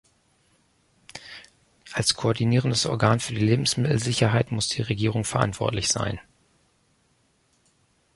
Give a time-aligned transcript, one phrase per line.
[1.93, 6.19] Als koordinierendes Organ für die Lebensmittelsicherheit muss die Regierung verantwortlich sein.